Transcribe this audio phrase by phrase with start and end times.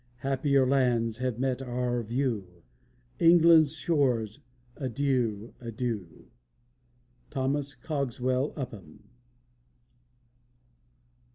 [0.21, 2.63] Happier lands have met our view!
[3.19, 4.39] England's shores,
[4.75, 5.53] adieu!
[5.59, 6.31] adieu!
[7.29, 9.03] THOMAS COGSWELL UPHAM.